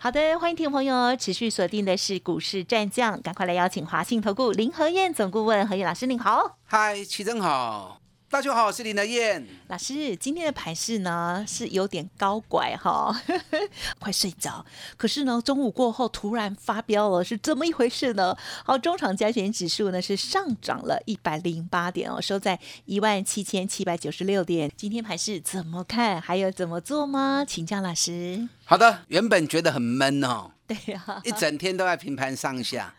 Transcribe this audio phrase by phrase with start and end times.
[0.00, 6.56] 好的，欢迎听众朋友持续锁定的是股市战将，赶快来邀请华信投顾林和燕总顾问何燕老师，您好。
[6.66, 8.00] 嗨，齐真好。
[8.30, 10.14] 大家好，我是林德燕老师。
[10.14, 13.22] 今天的盘势呢是有点高拐哈，
[13.98, 14.66] 快睡着。
[14.98, 18.36] 可是呢，中午过后突然发飙了，是怎么一回事呢？
[18.66, 24.70] 好，中场加权指数呢是上涨了一百零八点哦，收在一万七千七百九十六点。
[24.76, 26.20] 今天盘势怎么看？
[26.20, 27.46] 还有怎么做吗？
[27.48, 28.46] 请教老师。
[28.66, 32.94] 好的，原本觉得很闷哦， 对呀，一整天都在平盘上下。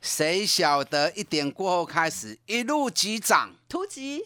[0.00, 4.24] 谁晓得一点过后开始一路急涨，突击，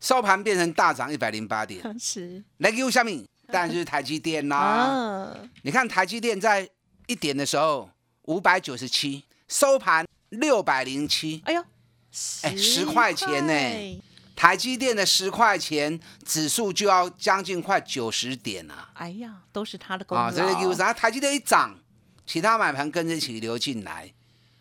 [0.00, 1.82] 收盘变成大涨一百零八点。
[1.98, 5.36] 是，来给我下面，当然就是台积电啦。
[5.62, 6.68] 你看台积电在
[7.06, 7.90] 一点的时候
[8.22, 11.42] 五百九十七，收盘六百零七。
[11.44, 11.64] 哎呦，
[12.42, 14.02] 哎，十块钱呢？
[14.36, 18.90] 台积电的十块钱指数就要将近快九十点了。
[18.94, 20.24] 哎呀，都是他的功劳。
[20.24, 20.92] 啊，这个给我啥？
[20.92, 21.76] 台积电一涨。
[22.26, 24.12] 其他买盘跟着一起流进来，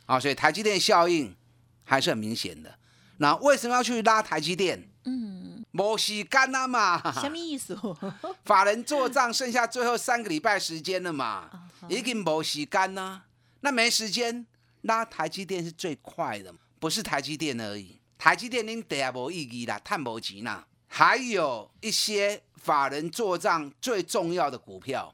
[0.06, 1.36] 啊，所以台积电效应
[1.84, 2.78] 还是很明显的。
[3.18, 4.88] 那为什么要去拉台积电？
[5.06, 7.02] 嗯，没时间了嘛。
[7.22, 7.78] 什么意思？
[8.46, 11.50] 法人做账剩下最后三个礼拜时间了嘛，
[11.90, 13.24] 已经没时间呢。
[13.62, 14.46] 那没时间
[14.82, 18.00] 拉台积电是最快的，不是台积电而已。
[18.18, 20.66] 台积电您得下无意义啦，探无钱啦。
[20.98, 25.14] 还有一些法人做账最重要的股票。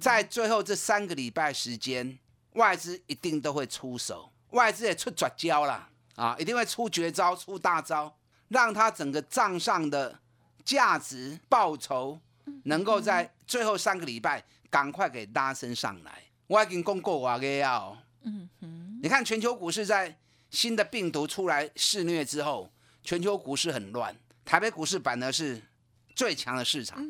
[0.00, 2.18] 在最后这三个礼拜时间，
[2.54, 8.12] 外资一定都会出手，外资也出绝招了啊，一定会出绝招、出大招，
[8.48, 10.18] 让他整个账上的
[10.64, 12.18] 价值报酬
[12.64, 16.20] 能够在最后三个礼拜赶快给拉升上来。
[16.48, 20.18] 我已经讲过我个要，嗯哼，你看全球股市在
[20.50, 22.68] 新的病毒出来肆虐之后，
[23.04, 24.12] 全球股市很乱，
[24.46, 25.60] 台北股市反而是。
[26.14, 27.06] 最强的市场，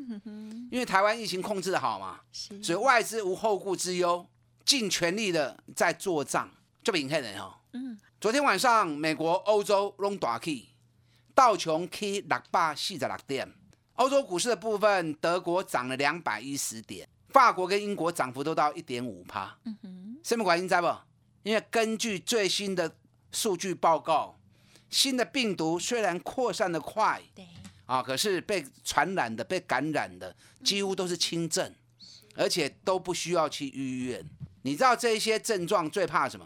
[0.69, 2.19] 因为台湾疫情控制的好嘛，
[2.61, 4.27] 所以外资无后顾之忧，
[4.65, 6.51] 尽全力的在做账，
[6.83, 7.55] 就明黑人哦。
[7.73, 10.71] 嗯，昨天晚上美国、欧洲拢大起，
[11.37, 13.49] 道琼 K 六百四十六点，
[13.95, 19.57] 欧洲股市的部分，德国涨了两百一十点，法国跟英国涨幅都到一点五趴。
[19.67, 20.93] 嗯哼，什么原因在不？
[21.45, 22.97] 因为根据最新的
[23.31, 24.37] 数据报告，
[24.91, 27.45] 新的病毒虽然扩散的快，对。
[27.87, 28.03] 啊！
[28.03, 31.73] 可是被传染的、被感染的几乎都是轻症，
[32.35, 34.29] 而且都不需要去医院。
[34.63, 36.45] 你知道这些症状最怕什么？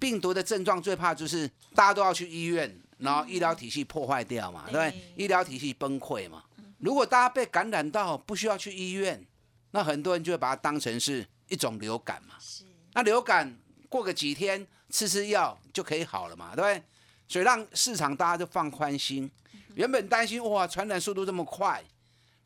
[0.00, 5.14] 病毒的症状最怕就是大家都要去医院，然后医疗体系破坏掉嘛，对不对？
[5.14, 6.42] 医疗体系崩溃嘛。
[6.78, 9.24] 如果大家被感染到不需要去医院，
[9.70, 12.34] 那很多人就会把它当成是一种流感嘛。
[12.40, 12.64] 是。
[12.94, 13.56] 那流感
[13.88, 16.82] 过个几天吃吃药就可以好了嘛，对不对？
[17.30, 19.30] 所以让市场大家就放宽心。
[19.76, 21.80] 原本担心哇，传染速度这么快，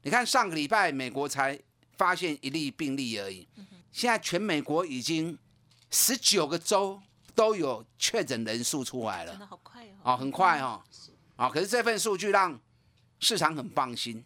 [0.03, 1.59] 你看上个礼拜美国才
[1.97, 3.49] 发现一例病例而已，
[3.91, 5.39] 现在全美国已经
[5.91, 7.01] 十九个州
[7.35, 10.13] 都有确诊人数出来了，真的好快哦！
[10.13, 10.83] 哦，很快哦，
[11.37, 12.61] 啊，可是这份数据让
[13.21, 14.23] 市场很放心，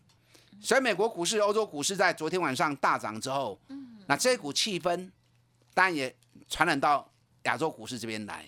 [0.61, 3.57] 所以美国股市、欧洲股市在昨天晚上大涨之后，
[4.09, 5.09] 那这股气氛
[5.73, 6.13] 当然也
[6.49, 7.09] 传染到
[7.45, 8.45] 亚洲股市这边来，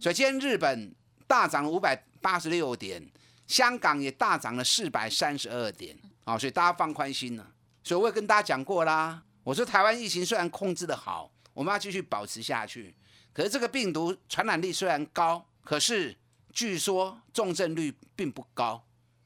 [0.00, 0.94] 所以今天日本
[1.32, 3.02] 大涨五百八十六点。
[3.46, 7.52] 香港也大涨了四百三十二点啊，所以大家放宽心了。
[7.82, 12.94] 所以我也跟大家讲过啦，我说台湾疫情虽然控制的好，我们要继续保持下去。
[13.32, 16.14] 可是这个病毒传染力虽然高，可是
[16.52, 18.82] 据说重症率并不高。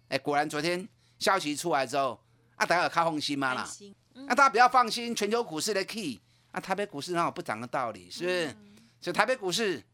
[0.08, 2.18] 哎，果然昨天消息出来之后，
[2.54, 3.68] 啊，大家有开放心吗啦？
[4.14, 6.20] 那大家不要放心，全球股市的 key，
[6.52, 8.08] 啊，台北股市哪有不涨的道理？
[8.10, 8.56] 是不是？
[9.00, 9.84] 所以台北股市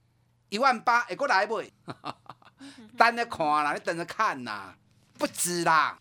[0.52, 1.62] 一万八，会过来不？
[2.98, 4.74] 等着看啦，你等着看呐，
[5.14, 5.98] 不止啦。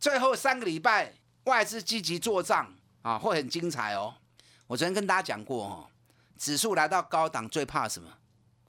[0.00, 4.12] 最后三个礼拜外资积极做账啊，会很精彩哦。
[4.66, 5.88] 我昨天跟大家讲过哦，
[6.36, 8.10] 指数来到高档最怕什么？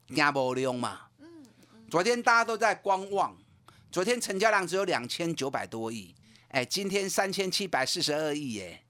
[0.10, 1.08] 压波量嘛。
[1.90, 3.36] 昨天大家都在观望，
[3.92, 6.13] 昨天成交量只有两千九百多亿，
[6.50, 8.84] 哎，今天三千七百四十二亿耶，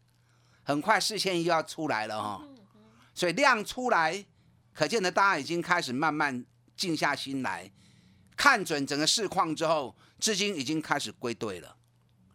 [0.63, 2.43] 很快四千亿要出来了哈。
[3.15, 4.25] 所以量出来，
[4.77, 6.45] 可见呢大家已经开始慢慢
[6.75, 7.71] 静下心来。
[8.35, 11.75] 看准整个市况之后，资金已经开始归队了。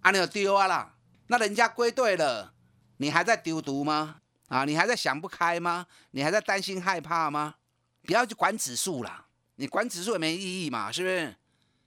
[0.00, 0.97] 啊，你有丢啊啦？
[1.29, 2.53] 那人家归队了，
[2.97, 4.17] 你还在丢毒吗？
[4.49, 5.87] 啊，你还在想不开吗？
[6.11, 7.55] 你还在担心害怕吗？
[8.03, 11.37] 不要去管指数啦，你管指数也没意义嘛，是不是？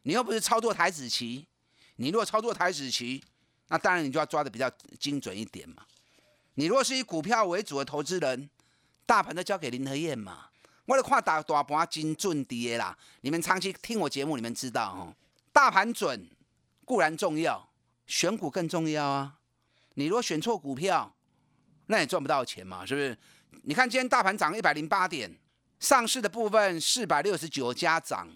[0.03, 1.49] 你又不是操作台子棋，
[1.97, 3.21] 你如果操作台子棋，
[3.67, 5.83] 那当然你就要抓的比较精准一点嘛。
[6.53, 8.49] 你如果是以股票为主的投资人，
[9.05, 10.47] 大盘都交给林和燕嘛。
[10.85, 15.15] 我的看大大盘精准跌啦，你们长期听我节目，你们知道哦。
[15.51, 16.29] 大盘准
[16.83, 17.69] 固然重要，
[18.05, 19.35] 选股更重要啊。
[19.95, 21.15] 你如果选错股票，
[21.87, 23.17] 那也赚不到钱嘛，是不是？
[23.63, 25.35] 你看今天大盘涨一百零八点，
[25.79, 28.29] 上市的部分四百六十九家涨，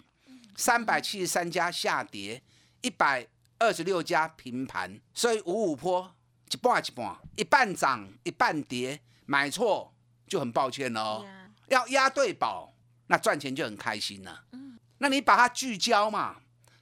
[0.56, 2.42] 三百七十三家下跌，
[2.80, 3.28] 一百
[3.58, 6.12] 二十六家平盘，所以五五坡
[6.50, 9.94] 一半一半，一半涨一半跌，买错
[10.30, 11.26] 就很抱歉喽。
[11.66, 12.72] 要押对宝，
[13.08, 14.44] 那赚钱就很开心了。
[14.52, 16.36] 嗯，那你把它聚焦嘛，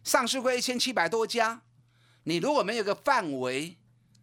[0.04, 1.62] 上市会一千七百多家，
[2.24, 3.78] 你如果没有个范围，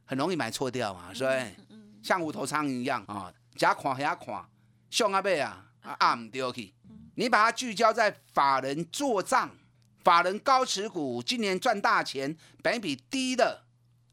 [0.06, 1.56] 很容易买错掉嘛，是不是？
[2.04, 4.48] 像无头苍蝇一样啊，假看瞎看，
[4.92, 6.72] 上阿贝啊，啊唔丢去。
[7.16, 9.50] 你把它聚焦在法人做账，
[10.04, 13.63] 法人高持股，今年赚大钱，本比低的，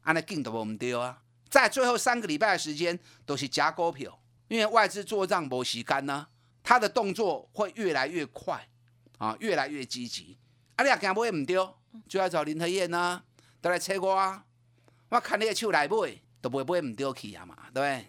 [0.01, 1.19] 安尼劲都无唔丢啊。
[1.49, 4.19] 在最后三个礼拜的时间，都是假股票，
[4.53, 6.27] 因为外资做账无时间呐。
[6.61, 8.65] 他的动作会越来越快，
[9.17, 10.37] 啊，越来越积极。
[10.75, 11.75] 啊，你也惊买唔丢，
[12.07, 13.21] 就要找林和燕呐，
[13.59, 14.45] 都来催我啊。
[15.09, 18.05] 我看你的手来买，都不会买唔丢去啊嘛，对不对？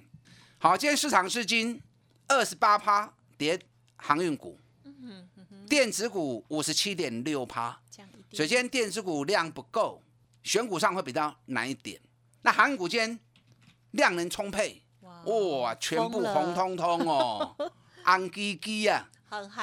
[0.58, 1.80] 好，今天市场资金
[2.28, 3.58] 二十八趴跌
[3.96, 4.60] 航运股，
[5.66, 7.80] 电子股五十七点六趴。
[8.34, 10.02] 首先电子股量不够，
[10.42, 11.98] 选股上会比较难一点。
[12.42, 13.18] 那航运股今天
[13.92, 14.83] 量能充沛，
[15.26, 17.56] 哇，全部红彤彤哦。
[18.04, 19.08] 红基基啊，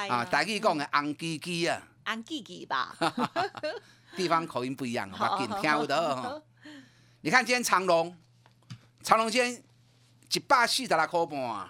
[0.08, 2.96] 啊，大家讲的红基基啊，红基基吧，
[4.16, 6.42] 地方口音不一样， 我紧听不到。
[7.20, 8.16] 你看今天长隆，
[9.02, 9.62] 长隆今天
[10.32, 11.68] 一百四十六块半，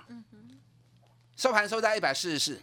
[1.36, 2.62] 收盘收在一百四十四。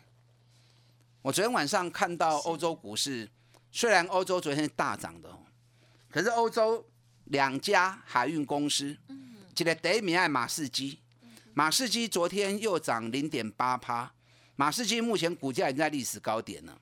[1.21, 3.29] 我昨天晚上看到欧洲股市，
[3.71, 5.29] 虽然欧洲昨天是大涨的，
[6.09, 6.83] 可是欧洲
[7.25, 8.97] 两家海运公司，
[9.55, 10.97] 一个第一名爱马士基。
[11.59, 14.09] 马士基昨天又涨零点八趴，
[14.55, 16.79] 马士基目前股价已经在历史高点了。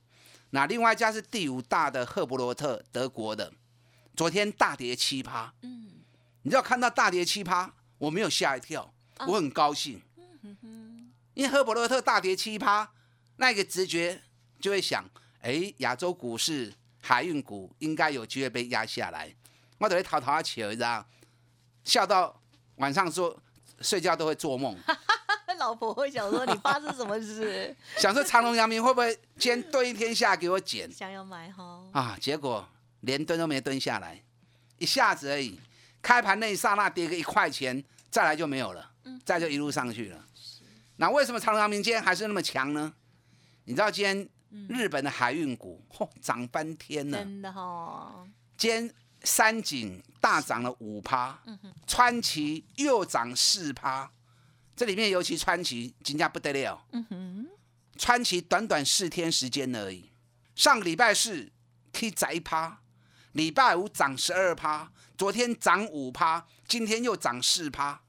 [0.51, 3.51] 那另外一家是第五大的赫伯罗特，德国的，
[4.15, 5.51] 昨天大跌七趴。
[5.63, 5.93] 嗯，
[6.43, 9.99] 你知道看到大跌七趴，我没有吓一跳，我很高兴。
[11.33, 12.87] 因为赫伯罗特大跌七趴，
[13.37, 14.21] 那个直觉
[14.59, 15.03] 就会想，
[15.41, 19.33] 哎，亚洲股市海运股应该有机会被压下来。
[19.79, 21.03] 我等于淘淘起，你知道，
[21.83, 22.39] 笑到
[22.75, 23.41] 晚上说。
[23.81, 24.75] 睡觉都会做梦，
[25.57, 27.75] 老婆会想说你发生什么事？
[27.97, 30.91] 想说长隆、阳明会不会今天蹲一天下给我捡？
[30.91, 32.17] 想要买哈啊！
[32.21, 32.67] 结果
[33.01, 34.21] 连蹲都没蹲下来，
[34.77, 35.59] 一下子而已。
[36.01, 38.91] 开盘那一刹那跌个一块钱，再来就没有了，
[39.25, 40.25] 再就一路上去了。
[40.97, 42.93] 那为什么长隆、阳明今天还是那么强呢？
[43.65, 44.29] 你知道今天
[44.69, 48.25] 日本的海运股嚯涨翻天了，真的哈！
[48.57, 48.93] 今天。
[49.27, 51.37] 三井大涨了五趴，
[51.85, 54.09] 川崎又涨四趴，
[54.73, 56.81] 这里面尤其川崎金价不得了。
[57.97, 60.09] 川崎短短四天时间而已，
[60.55, 61.51] 上个礼拜四
[61.91, 62.79] 可以涨一趴，
[63.33, 68.01] 礼拜五涨十二趴，昨天涨五趴，今天又涨四趴。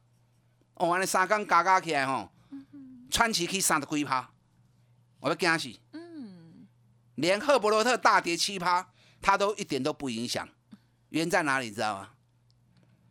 [0.75, 2.31] 哦，完了三缸嘎嘎起来吼，
[3.11, 4.31] 川崎可以三十几趴，
[5.19, 5.77] 我要惊死。
[5.95, 6.69] 嗯，
[7.17, 10.49] 连赫伯罗特大跌七趴，它都一点都不影响。
[11.11, 11.71] 原在哪里？
[11.71, 12.11] 知道吗？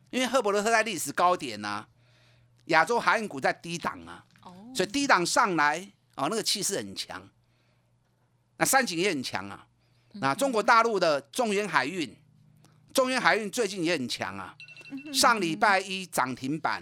[0.09, 1.85] 因为赫伯罗特在历史高点呐，
[2.65, 4.25] 亚洲海运股在低档啊，
[4.73, 5.79] 所以低档上来
[6.15, 7.29] 哦，那个气势很强。
[8.57, 9.67] 那三井也很强啊，
[10.13, 12.15] 那中国大陆的中原海运，
[12.93, 14.55] 中原海运最近也很强啊。
[15.13, 16.81] 上礼拜一涨停板，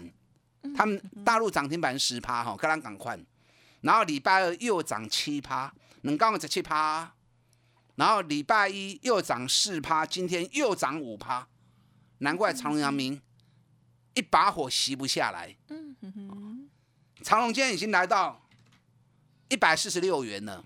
[0.76, 3.18] 他们大陆涨停板十趴哈，刚刚赶快。
[3.80, 7.12] 然后礼拜二又涨七趴，能刚好十七趴。
[7.96, 11.48] 然后礼拜一又涨四趴，今天又涨五趴，
[12.18, 13.20] 难怪长隆、阳明
[14.14, 15.56] 一把火熄不下来。
[15.68, 16.68] 嗯哼哼，
[17.22, 18.46] 长隆今天已经来到
[19.48, 20.62] 一百四十六元了，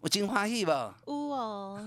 [0.00, 0.98] 我金花喜吧？
[1.06, 1.84] 呜哦，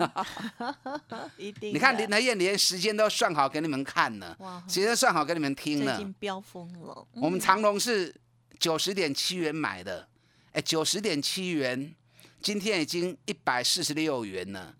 [1.37, 1.73] 一定。
[1.73, 4.37] 你看林德燕连时间都算好给你们看了，
[4.67, 5.95] 时间算好给你们听了。
[5.95, 7.07] 已经飙疯了。
[7.13, 8.15] 我们长隆是
[8.59, 10.07] 九十点七元买的，
[10.51, 11.95] 哎，九十点七元。
[12.41, 14.75] 今天已经一百四十六元了，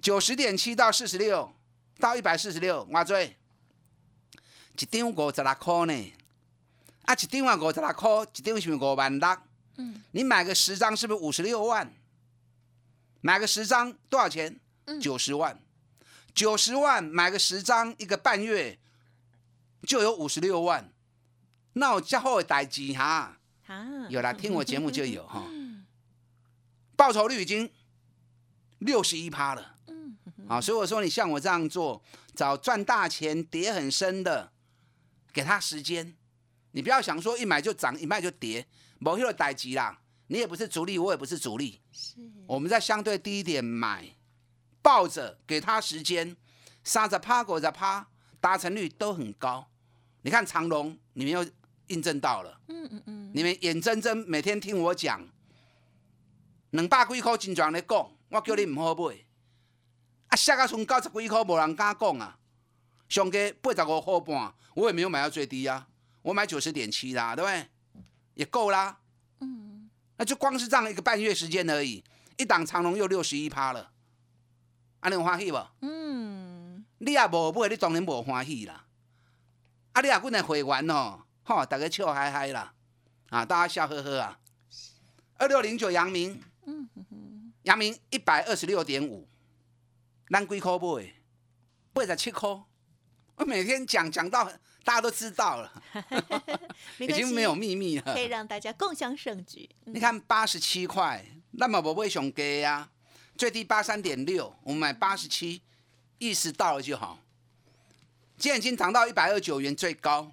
[0.00, 1.52] 九十点七到四十六，
[1.98, 3.36] 到一百四十六，我最
[4.78, 6.12] 一张五十六块呢，
[7.02, 9.38] 啊，一张啊五十六块，一张是五万六，
[9.78, 11.92] 嗯，你买个十张是不是五十六万？
[13.20, 14.60] 买个十张多少钱？
[15.00, 15.60] 九十万，
[16.34, 18.78] 九十万买个十张，一个半月
[19.86, 20.92] 就有五十六万，
[21.72, 23.38] 那我之后的代志哈，
[24.08, 25.44] 有啦，听我节目就有哈。
[27.02, 27.68] 报酬率已经
[28.78, 29.74] 六十一趴了。
[29.88, 30.16] 嗯，
[30.46, 32.00] 啊，所以我说你像我这样做，
[32.32, 34.52] 找赚大钱、跌很深的，
[35.32, 36.14] 给他时间。
[36.70, 38.64] 你不要想说一买就涨，一卖就跌，
[39.00, 39.98] 某一个代级啦。
[40.28, 42.14] 你也不是主力，我也不是主力，是
[42.46, 44.14] 我们在相对低点买，
[44.80, 46.36] 抱着给他时间，
[46.84, 48.06] 三十趴、五十趴，
[48.40, 49.68] 达成率都很高。
[50.20, 51.44] 你看长隆，你们又
[51.88, 55.20] 印证到了，嗯嗯嗯，你们眼睁睁每天听我讲，
[56.72, 59.14] 两百几块真赚咧讲，我叫你唔好买，
[60.28, 62.38] 啊，下个剩九十几块无人敢讲啊，
[63.08, 65.86] 上加八十五块半，我也没有买到最低啊，
[66.22, 67.68] 我买九十点七啦，对不对？
[68.34, 68.98] 也够啦。
[69.40, 72.02] 嗯那就光是这样一个半月时间而已，
[72.36, 73.90] 一档长龙又六十一趴了，
[75.00, 75.58] 啊，你有欢喜不？
[75.80, 78.86] 嗯，你也无买，你当然无欢喜啦。
[79.92, 82.72] 啊，你也阮的会员哦，吼，大家笑嗨嗨啦，
[83.28, 84.38] 啊，大家笑呵呵啊。
[85.36, 89.28] 二六零九阳明，嗯哼，阳明一百二十六点五，
[90.28, 91.14] 咱几块买？
[91.92, 92.48] 八十七块。
[93.36, 94.50] 我每天讲讲到。
[94.84, 95.82] 大家都知道了，
[96.98, 99.70] 已经没有秘密了，可以让大家共享盛举。
[99.84, 102.90] 你看八十七块，那么我为熊给呀，
[103.36, 105.62] 最低八三点六，我们买八十七，
[106.18, 107.20] 意识到了就好。
[108.36, 110.32] 今天已经涨到一百二九元最高，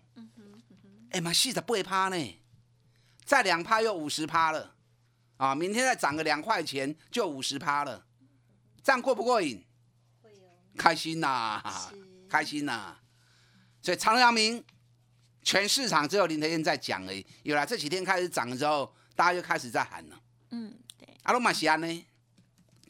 [1.11, 2.39] 哎妈，细的不会趴呢，
[3.23, 4.73] 再两趴又五十趴了，
[5.39, 8.05] 啊，明天再涨个两块钱就五十趴了，
[8.83, 9.63] 这样过不过瘾？
[10.77, 11.63] 开心呐，
[12.27, 12.97] 开心呐。
[13.81, 14.61] 所以长阳明，
[15.41, 17.25] 全市场只有林德燕在讲而已。
[17.43, 20.21] 有了这几天开始涨之后，大家就开始在喊了。
[20.51, 21.07] 嗯，对。
[21.23, 22.05] 阿罗马西安呢，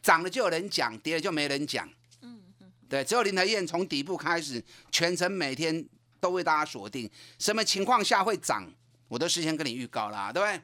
[0.02, 1.88] 涨了就有人讲，跌了就没人讲。
[2.22, 2.72] 嗯嗯。
[2.88, 5.88] 对，只有林德燕从底部开始，全程每天
[6.18, 8.68] 都为大家锁定，什么情况下会涨，
[9.06, 10.60] 我都事先跟你预告啦，对不对？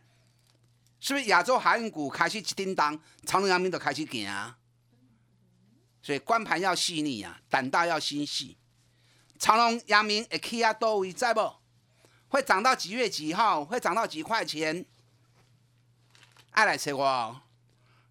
[0.99, 4.57] 是不是亚洲海运股开始叮当，长隆阳明都开始行啊？
[6.03, 8.57] 所以光盘要细腻啊，胆大要心细。
[9.39, 11.53] 长隆、阳明、A K 啊，都会在不？
[12.29, 13.65] 会涨到几月几号？
[13.65, 14.85] 会涨到几块钱？
[16.51, 17.43] 爱来吃我，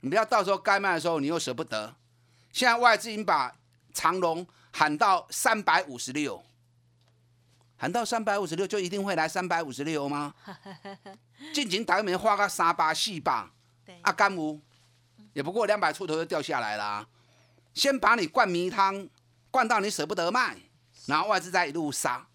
[0.01, 1.95] 你不要到时候该卖的时候你又舍不得。
[2.51, 3.55] 现在外资已经把
[3.93, 6.45] 长隆喊到三百五十六，
[7.77, 10.33] 喊到三百五十六就一定会来三百五十六吗？
[11.53, 13.51] 近前大概没花个三八四八，
[14.01, 14.59] 啊干无，
[15.33, 17.07] 也不过两百出头就掉下来了。
[17.73, 19.07] 先把你灌迷汤，
[19.51, 20.55] 灌到你舍不得卖。
[21.07, 22.25] 然后外资再一路杀，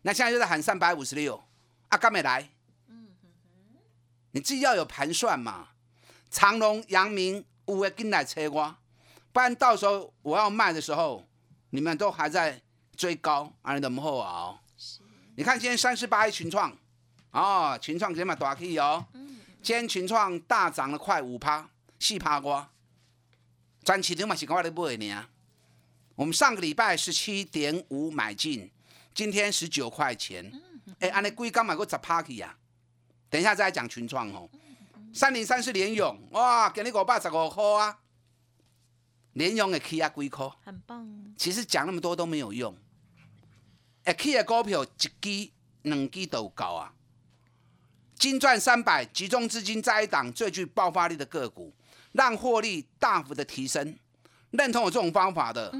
[0.00, 1.44] 那现在就在喊三百五十六，
[1.88, 2.48] 啊，刚没来，
[4.30, 5.68] 你自己要有盘算嘛。
[6.30, 8.76] 长隆、阳明、五位跟来车我，
[9.30, 11.26] 不然到时候我要卖的时候，
[11.68, 12.62] 你们都还在
[12.96, 14.58] 追高，啊，你怎么好啊？
[15.36, 16.76] 你看今天三十八一群创，
[17.32, 19.04] 哦，群创今天嘛大 K 哦，
[19.62, 22.70] 今天群创大涨了快五趴，四趴瓜，
[23.82, 25.26] 赚钱你嘛是我咧买呢。
[26.14, 28.70] 我们上个礼拜十七点五买进，
[29.12, 30.52] 今天十九块钱。
[31.00, 32.56] 哎，安尼贵刚买过十 party 呀？
[33.28, 34.48] 等一下再讲群创哦。
[35.12, 37.98] 三零三是联勇，哇，给你五百十五块啊！
[39.32, 40.48] 联勇的 K 啊几块？
[40.64, 41.34] 很棒。
[41.36, 42.76] 其实讲那么多都没有用。
[44.04, 44.88] 哎，K 的股票一
[45.20, 45.50] 支、
[45.82, 46.92] 两支都高啊。
[48.16, 51.74] 金赚三百，集中资金在一档最具爆发力的个股，
[52.12, 53.96] 让获利大幅的提升。
[54.50, 55.72] 认同我这种方法的，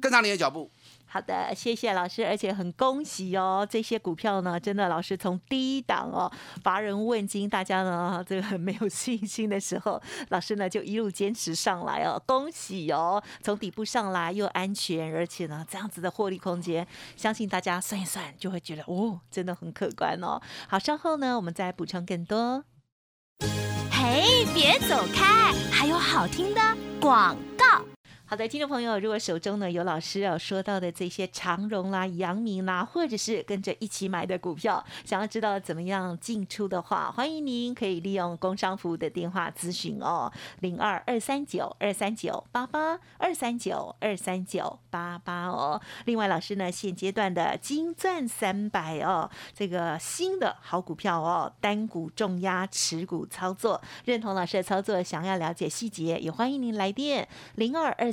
[0.00, 0.70] 跟上你的脚步。
[1.08, 6.30] 好的，谢谢老师，而且很恭喜哦，这些股票呢，真的老师从第一档哦，
[6.62, 16.86] 乏人问津，大家呢这个很没有信心的时候，老师呢就一路坚持上来哦，恭喜哦，从底部上来又安全，而且呢这样子的获利空间，
[17.16, 20.40] 相信大家算一算就会觉得哦，真的很可观哦。
[20.68, 22.64] 好，稍后呢我们再补充更多。
[23.90, 26.60] 嘿，别走开，还有好听的
[27.00, 27.95] 广告。
[28.28, 40.28] 好的，听众朋友，如果手中呢有老师要说到的这些长荣啦、阳明啦，或者是跟着一起买的股票，想要知道怎么样进出的话，欢迎您可以利用工商服务的电话咨询哦，
[40.58, 45.80] 零二二三九二三九八八二三九二三九八八哦。
[46.06, 58.12] 另外，老师呢现阶段的金钻三百哦，这个新的好股票哦，单股重压持股操作，认同老师的操作，想要了解细节，也欢迎您来电零二二。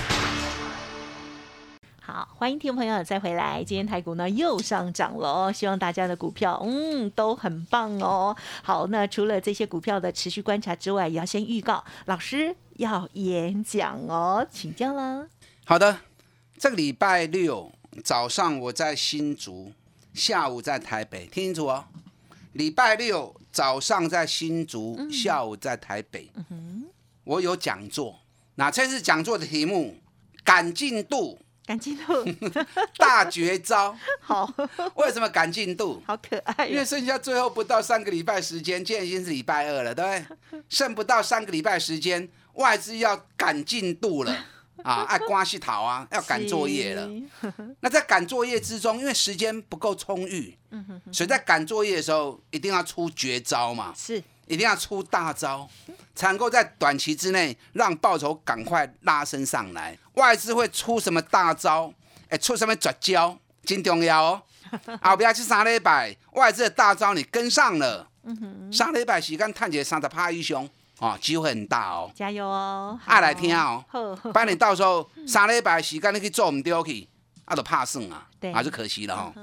[2.13, 3.63] 好，欢迎听众朋友再回来。
[3.63, 8.35] 今天台股呢又上涨了哦，希望大家的股票嗯都很棒哦。
[8.61, 15.25] 好，那除了这些股票的持续观察之外，也要先预告老师要演讲哦，请教啦。
[15.63, 15.99] 好的，
[16.57, 17.71] 这个礼拜六
[18.03, 19.71] 早上我在新竹，
[20.13, 21.85] 下午在台北，听清楚哦。
[22.51, 26.29] 礼拜六早上在新竹，下午在台北。
[26.49, 26.83] 嗯
[27.23, 28.19] 我有讲座，
[28.55, 29.95] 那这次讲座的题目
[30.43, 31.39] 赶进度。
[31.71, 32.25] 赶进度，
[32.99, 33.95] 大绝招。
[34.19, 34.53] 好，
[34.95, 36.03] 为什么赶进度？
[36.05, 36.67] 好可爱。
[36.67, 40.61] 因为剩下最后不到三个礼拜时间，今天已经是礼拜二了，对不对？
[40.67, 44.35] 剩不到三个礼拜时间，外资要赶进度了
[44.83, 45.03] 啊！
[45.03, 47.09] 爱瓜系桃啊，要赶作业了。
[47.79, 50.57] 那在赶作业之中，因为时间不够充裕，
[51.13, 53.93] 所以在赶作业的时候，一定要出绝招嘛。
[53.95, 54.21] 是。
[54.51, 55.67] 一定要出大招，
[56.13, 59.97] 才能够在短期之内让报酬赶快拉升上来。
[60.15, 61.93] 外资会出什么大招？
[62.27, 63.37] 哎，出什么绝招？
[63.63, 64.41] 真重要哦！
[65.01, 68.09] 后边去三礼拜，外资的大招你跟上了，
[68.73, 70.67] 三礼拜时间探解三十趴以上，
[70.99, 72.11] 哦，机会很大哦。
[72.13, 72.99] 加油哦！
[73.05, 73.85] 爱来听哦。
[74.21, 77.07] 不然你到时候三礼拜时间你去做唔丢去，
[77.45, 79.33] 啊，都怕算啊，还是可惜了哈。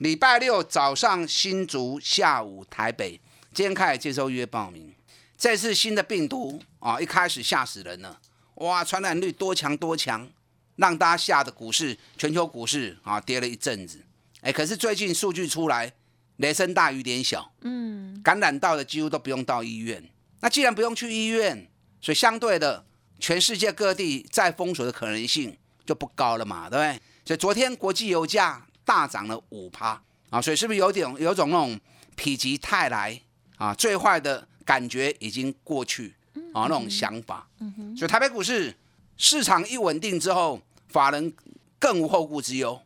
[0.00, 3.18] 礼拜六早上新竹，下午台北。
[3.52, 4.94] 今天开始接受预约报名。
[5.36, 8.20] 这次新的病毒啊，一开始吓死人了，
[8.56, 10.28] 哇，传染率多强多强，
[10.76, 14.04] 让大家吓得股市、全球股市啊跌了一阵子。
[14.42, 15.92] 哎，可是最近数据出来，
[16.36, 20.08] 雷声大雨点小，嗯，感染到的几乎都不用到医院。
[20.40, 21.66] 那既然不用去医院，
[22.00, 22.84] 所以相对的，
[23.18, 27.00] 全世界各地再封锁的可能性就不高了嘛，对不对？
[27.24, 31.80] 所以昨天国际油价大涨了五趴啊，所以是不是有点有种那种
[32.16, 33.20] 否极泰来？
[33.60, 36.14] 啊，最坏的感觉已经过去
[36.54, 37.46] 啊，那种想法。
[37.94, 38.74] 所以台北股市
[39.18, 41.30] 市场一稳定之后，法人
[41.78, 42.80] 更无后顾之忧。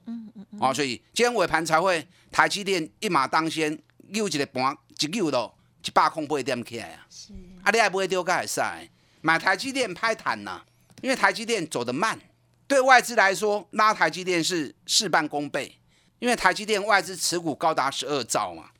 [0.58, 7.06] 啊，所以今天尾盘才会台积电一马当先，又一个盘一溜到一百空八点起来啊。
[7.08, 7.32] 是。
[7.62, 8.88] 啊，你还不会丢盖赛
[9.20, 10.60] 买台积电拍坦呐？
[11.02, 12.18] 因为台积电走得慢，
[12.66, 15.78] 对外资来说拉台积电是事半功倍，
[16.18, 18.70] 因为台积电外资持股高达十二兆嘛。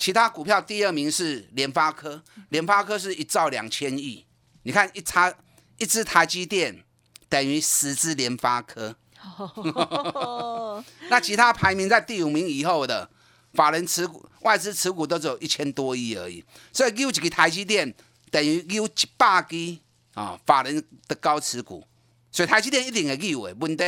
[0.00, 4.24] 其他股票第二名是联发科，联发科是一兆两千亿。
[4.62, 5.32] 你看一差
[5.76, 6.82] 一只台积电
[7.28, 8.96] 等于十只联发科。
[11.10, 13.10] 那其他排名在第五名以后的
[13.52, 16.42] 法人持股、外资持股都只有一千多亿而已。
[16.72, 17.94] 所以有几个台积电
[18.30, 19.78] 等于有一百亿
[20.14, 21.86] 啊，法人的高持股。
[22.32, 23.84] 所以台积电一定会有诶问题。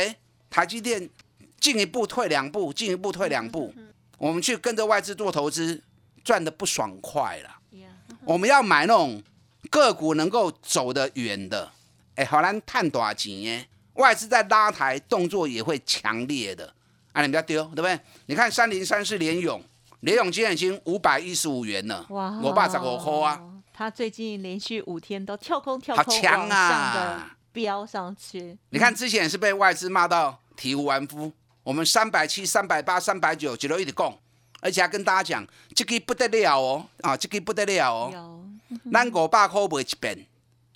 [0.51, 1.09] 台积电
[1.59, 3.73] 进一步退两步，进一步退两步，
[4.19, 5.81] 我们去跟着外资做投资。
[6.23, 7.49] 赚的不爽快了，
[8.25, 9.21] 我们要买那种
[9.69, 11.71] 个股能够走得远的，
[12.15, 13.67] 哎，好难探多少钱耶？
[13.95, 16.73] 外资在拉抬动作也会强烈的，
[17.11, 17.99] 啊，你不要丢，对不对？
[18.27, 19.61] 你看三零三是联勇，
[19.99, 23.41] 联勇今天已经五百一十五元了，哇，我爸十五块啊？
[23.73, 28.57] 他最近连续五天都跳空跳空往上的飙上去。
[28.69, 31.31] 你看之前是被外资骂到体无完肤，
[31.63, 34.17] 我们三百七、三百八、三百九，几多一直供。
[34.63, 35.45] 而且还跟大家讲，
[35.75, 38.41] 这个不得了哦，啊，这个不得了哦，
[38.93, 40.25] 咱五百块卖一遍，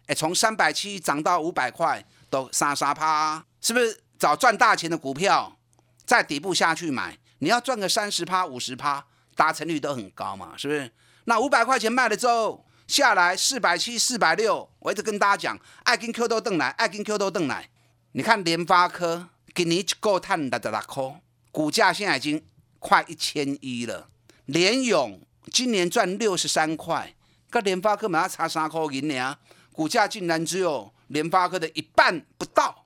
[0.07, 5.57] 哎，从三百七涨到五百块，都三三趴，是不是找赚大钱的股票，
[6.05, 10.91] 在底部下去买，你要赚个三十趴、五十趴，达成率都很高嘛，是不是？
[11.23, 17.69] 那五百块钱卖了之后，下来四百七、四百六，我一直跟大家讲，爱跟 Q 都邓来，爱跟 Q 都邓来。
[18.11, 21.21] 你看联发科给你一个探六十六块，
[21.53, 22.43] 股价现在已经。
[22.79, 24.09] 快一千一了，
[24.45, 25.19] 联勇
[25.51, 27.13] 今年赚六十三块，
[27.49, 29.37] 跟联发科马上差三块银呢，
[29.71, 32.85] 股价竟然只有联发科的一半不到，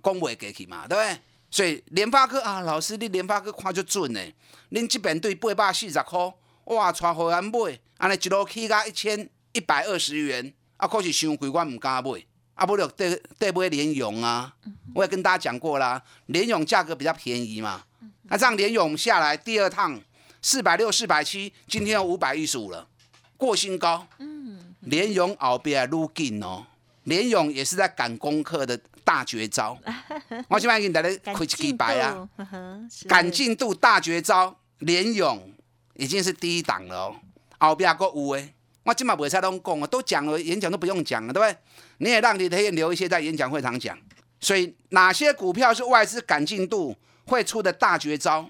[0.00, 1.18] 恭维给去嘛，对不对？
[1.50, 4.20] 所以联发科啊，老师你联发科看就准呢，
[4.70, 12.10] 恁这边对八百四十块，哇，带会员买，安尼一路起价一千一百二十元，啊，可是伤贵，我唔敢买，
[12.54, 14.54] 啊，不就对对不会联咏啊？
[14.94, 17.84] 我也跟大家讲过啦，联咏价格比较便宜嘛。
[18.24, 20.00] 那这样连勇下来，第二趟
[20.40, 22.86] 四百六、四百七，今天有五百一十五了，
[23.36, 24.06] 过新高。
[24.18, 26.66] 嗯，连勇后边撸劲哦，
[27.04, 29.78] 连勇也是在赶功课的大绝招。
[30.48, 32.28] 我今晚给你大家开一支白啊，
[33.08, 35.52] 赶进度大绝招，连勇
[35.94, 37.16] 已经是第一档了哦，
[37.58, 38.54] 后边还有诶。
[38.84, 41.56] 我今晚不会再拢讲啊，都讲了，演讲都不用讲了，对不对？
[41.98, 43.98] 你也让你可以留一些在演讲会场讲。
[44.44, 46.94] 所以哪些股票是外资赶进度
[47.26, 48.48] 会出的大绝招？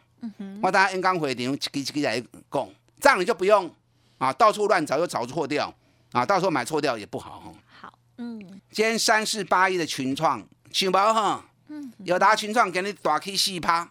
[0.61, 2.69] 我大家应刚回场一支一支来讲，
[3.01, 3.71] 这样你就不用
[4.19, 5.73] 啊到处乱找又找错掉
[6.13, 7.55] 啊，到时候买错掉也不好。
[7.81, 8.41] 好，嗯，
[8.73, 11.45] 今天三四八一的群创，想不哈？
[11.69, 13.91] 嗯，有达群创给你大 K 四趴，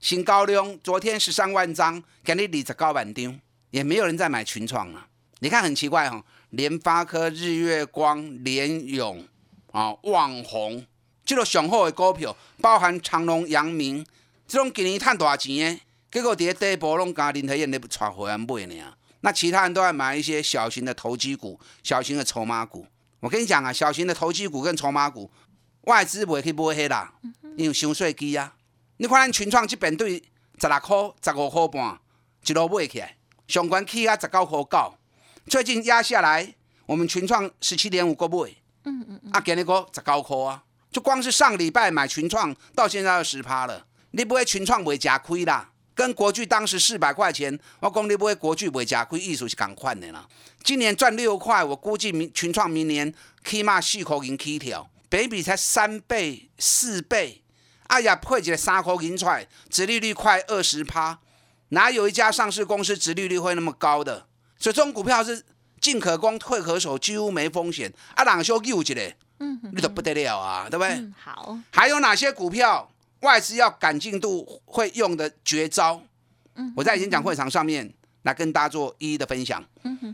[0.00, 3.40] 新高量，昨天十三万张，给你二十高万张，
[3.70, 5.06] 也没有人在买群创了。
[5.40, 9.26] 你看很奇怪哈，联发科、日月光、联咏
[9.72, 10.84] 啊、旺宏，
[11.24, 14.04] 这个上好的股票，包含长隆、阳明，
[14.46, 15.80] 即种今年赚大钱的，
[16.12, 18.94] 结果在第一波拢甲林台燕咧带回来买呢。
[19.20, 22.86] 那其他人都爱买一些小型的投机股、小型的筹码股。
[23.20, 25.30] 我跟你讲啊，小型的投机股跟筹码股，
[25.84, 27.14] 外资不会去买黑啦，
[27.56, 28.54] 因为伤税机啊。
[28.98, 30.22] 你看咱群创这边对
[30.60, 31.98] 十六块、十五块半
[32.46, 33.16] 一路买起来，
[33.48, 34.94] 上关起啊十九块九。
[35.46, 38.50] 最近压下来，我们群创十七点五个买，
[38.84, 40.62] 嗯嗯嗯，啊，今日个十九箍啊，
[40.94, 45.70] 就光是上礼拜买群创，到现在要十趴了，你不会群创会加亏啦？
[45.92, 50.24] 跟国巨当时四百块钱，我讲你不会国巨会加亏，意思是赶快的啦。
[50.62, 53.12] 今年赚六块，我估计明群创明年
[53.44, 57.42] 起码四块银起跳，比比才三倍四倍，
[57.88, 61.18] 哎呀，配一个三块银出来，殖利率快二十趴，
[61.70, 64.28] 哪有一家上市公司殖利率会那么高的？
[64.60, 65.44] 所以这种股票是
[65.80, 67.92] 进可攻退可守，几乎没风险。
[68.14, 71.10] 啊，朗修又一个，嗯，那都不得了啊，对不对？
[71.18, 71.58] 好。
[71.70, 76.00] 还有哪些股票外资要赶进度会用的绝招？
[76.54, 77.92] 嗯，我在演讲会场上面。
[78.24, 79.64] 来跟大家做一一的分享。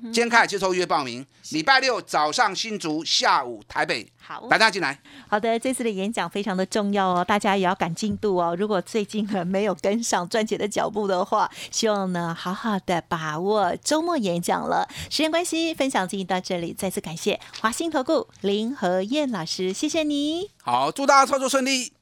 [0.05, 4.07] 今天开始接受预约报名，礼拜六早上新竹，下午台北。
[4.19, 5.01] 好，大家进来。
[5.29, 8.55] 好的，这次的演讲非常的重要哦，大家也要赶进度哦。
[8.57, 14.89] 如果最近呢没有跟上赚钱的脚步的话，希望呢好好的把握周末演讲了。
[15.09, 20.51] 时间关系，分享进行到这里，再次感谢华兴投顾林和燕老师，谢谢你。
[20.63, 21.93] 好，祝大家操作顺利。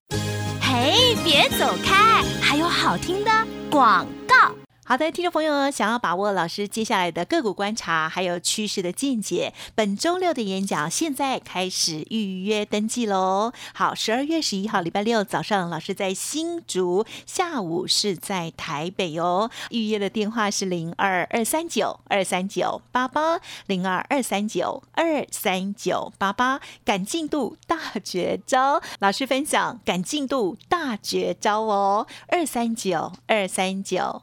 [0.61, 3.31] 嘿，别走开，还有好听的
[3.71, 4.58] 广告。
[4.89, 13.53] 好的，听众朋友，想要把握老师接下来的个股观察，还有趋势的见解，本周六的演讲现在开始预约登记喽。
[13.75, 19.51] 好，十二月十一号礼拜六早上，老师在新竹，下午是在台北哦。
[19.69, 34.23] 预约的电话是零二二三九二三九八八零二二三九二三九八八，赶进度大绝招，老师分享赶进度大绝招哦，二三九二三九。